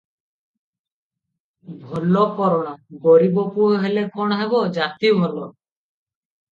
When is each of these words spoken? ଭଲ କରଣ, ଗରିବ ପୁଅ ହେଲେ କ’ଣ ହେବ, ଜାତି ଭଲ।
ଭଲ 1.83 2.25
କରଣ, 2.39 2.73
ଗରିବ 3.05 3.45
ପୁଅ 3.59 3.71
ହେଲେ 3.87 4.09
କ’ଣ 4.19 4.43
ହେବ, 4.43 4.67
ଜାତି 4.81 5.15
ଭଲ। 5.23 5.37